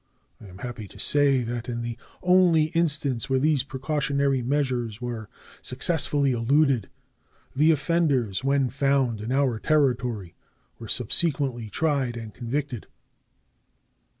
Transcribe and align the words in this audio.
I 0.43 0.47
am 0.47 0.57
happy 0.57 0.87
to 0.87 0.97
say 0.97 1.43
that 1.43 1.69
in 1.69 1.83
the 1.83 1.95
only 2.23 2.71
instance 2.73 3.29
where 3.29 3.37
these 3.37 3.61
precautionary 3.61 4.41
measures 4.41 4.99
were 4.99 5.29
successfully 5.61 6.31
eluded 6.31 6.89
the 7.55 7.69
offenders, 7.69 8.43
when 8.43 8.71
found 8.71 9.21
in 9.21 9.31
our 9.31 9.59
territory, 9.59 10.33
were 10.79 10.87
subsequently 10.87 11.69
tried 11.69 12.17
and 12.17 12.33
convicted. 12.33 12.87